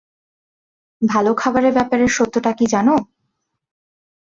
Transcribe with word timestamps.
ভালো 1.01 1.31
খাবারের 1.33 1.73
ব্যাপারে 1.73 2.05
সত্যটা 2.17 2.51
কি 2.53 2.65
জানো? 2.67 2.95